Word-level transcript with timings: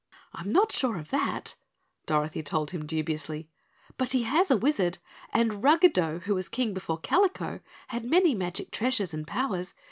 "I'm 0.33 0.49
not 0.49 0.71
sure 0.71 0.97
of 0.97 1.11
that," 1.11 1.55
Dorothy 2.07 2.41
told 2.41 2.71
him 2.71 2.87
dubiously, 2.87 3.49
"but 3.99 4.13
he 4.13 4.23
has 4.23 4.49
a 4.49 4.57
wizard, 4.57 4.97
and 5.31 5.61
Ruggedo 5.61 6.21
who 6.21 6.33
was 6.33 6.49
King 6.49 6.73
before 6.73 6.97
Kalico 6.99 7.59
had 7.89 8.03
many 8.03 8.33
magic 8.33 8.71
treasures 8.71 9.13
and 9.13 9.27
powers. 9.27 9.75